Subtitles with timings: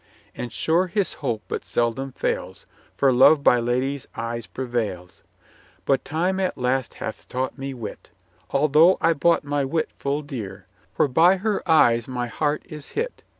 [0.33, 2.65] And sure his hope but seldom fails,
[2.97, 5.21] For love by ladies' eyes prevails.
[5.85, 8.09] But time at last hath taught me wit,
[8.49, 13.23] Although I bought my wit full dear; For by her eyes my heart is hit.